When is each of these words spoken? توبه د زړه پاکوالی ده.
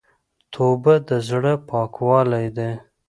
توبه 0.53 0.95
د 1.07 1.09
زړه 1.29 1.53
پاکوالی 1.69 2.47
ده. 2.57 2.69